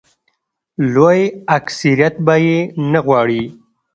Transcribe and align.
لوی 0.93 1.21
اکثریت 1.57 2.15
به 2.25 2.35
یې 2.45 2.57
نه 2.91 2.99
غواړي. 3.05 3.43